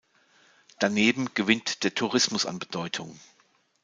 Daneben 0.79 1.35
gewinnt 1.35 1.83
der 1.83 1.93
Tourismus 1.93 2.47
an 2.47 2.57
Bedeutung. 2.57 3.19